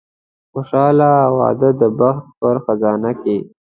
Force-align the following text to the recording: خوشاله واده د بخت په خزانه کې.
خوشاله 0.51 1.11
واده 1.37 1.69
د 1.79 1.83
بخت 1.99 2.25
په 2.39 2.49
خزانه 2.65 3.11
کې. 3.21 3.37